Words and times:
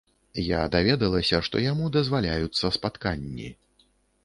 Я 0.43 0.61
даведалася, 0.75 1.41
што 1.49 1.61
яму 1.65 1.91
дазваляюцца 1.97 2.75
спатканні. 2.81 3.49